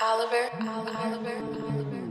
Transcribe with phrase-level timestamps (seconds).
[0.00, 2.05] Oliver, Oliver, Oliver, Oliver.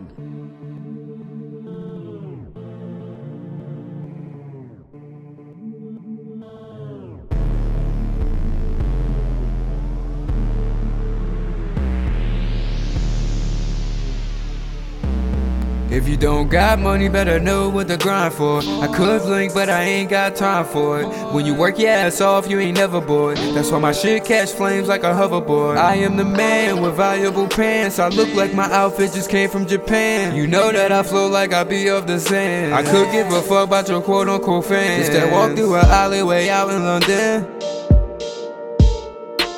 [15.92, 18.60] If you don't got money, better know what to grind for.
[18.60, 21.06] I could link, but I ain't got time for it.
[21.32, 23.38] When you work your ass off, you ain't never bored.
[23.38, 25.78] That's why my shit catch flames like a hoverboard.
[25.78, 28.00] I am the man with valuable pants.
[28.00, 30.36] I look like my outfit just came from Japan.
[30.36, 32.74] You know that I flow like I be of the sand.
[32.74, 35.08] I could give a fuck about your quote unquote fans.
[35.08, 37.48] Just that walk through an alleyway out in London.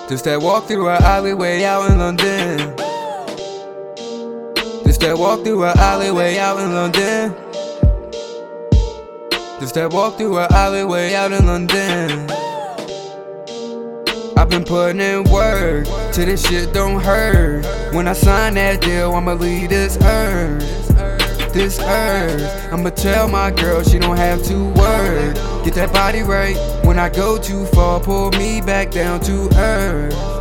[0.09, 2.87] Just that walk through an alleyway out in London.
[4.97, 7.35] Just that walk through an alleyway out in London.
[9.59, 12.27] Just that walk through an alleyway out in London.
[14.35, 17.63] I've been putting in work till this shit don't hurt.
[17.93, 20.63] When I sign that deal, I'ma leave this earth.
[21.53, 22.73] This earth.
[22.73, 25.35] I'ma tell my girl she don't have to work.
[25.63, 26.57] Get that body right.
[26.84, 30.37] When I go too far, pull me back down to earth.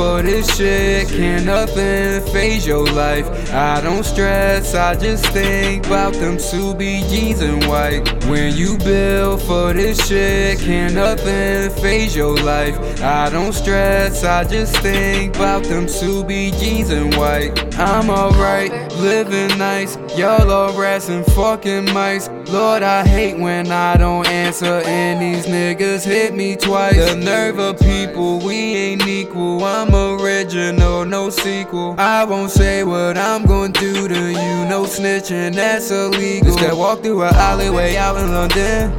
[0.00, 3.26] For this shit, Can't nothing phase your life.
[3.52, 8.08] I don't stress, I just think about them Ksubi jeans and white.
[8.24, 12.78] When you build for this shit, can't nothing phase your life.
[13.02, 17.78] I don't stress, I just think about them Ksubi jeans and white.
[17.78, 19.98] I'm alright, living nice.
[20.16, 22.30] Y'all rats and fucking mice.
[22.48, 26.96] Lord, I hate when I don't answer and these niggas hit me twice.
[26.96, 29.62] The nerve of people, we ain't equal.
[29.62, 31.94] I'm original, no sequel.
[31.98, 34.68] I won't say what I'm gonna do to you.
[34.68, 36.48] No snitching, that's illegal.
[36.48, 38.92] Just that walk through an alleyway out in London.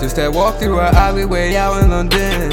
[0.00, 2.50] Just that walk through an alleyway out in London.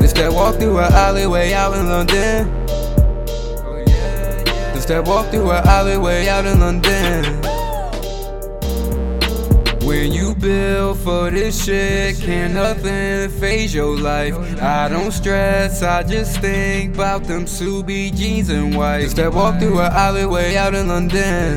[0.00, 2.50] Just that walk through an alleyway out in London.
[4.74, 7.57] Just that walk through an alleyway out in London.
[9.88, 14.34] When you build for this shit, can nothing phase your life.
[14.60, 19.04] I don't stress, I just think about them Ksubi jeans and white.
[19.04, 21.56] Just that walk through an alleyway out in London.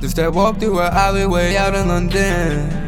[0.00, 1.56] Just that walk through an alleyway.
[1.56, 2.83] Out in London.